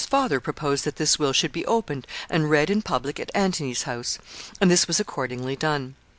Calpurnia's 0.01 0.09
father 0.19 0.39
proposed 0.39 0.83
that 0.83 0.95
this 0.95 1.19
will 1.19 1.31
should 1.31 1.51
be 1.51 1.63
opened 1.67 2.07
and 2.27 2.49
read 2.49 2.71
in 2.71 2.81
public 2.81 3.19
at 3.19 3.29
Antony's 3.35 3.83
house; 3.83 4.17
and 4.59 4.71
this 4.71 4.87
was 4.87 4.99
accordingly 4.99 5.55
done. 5.55 5.93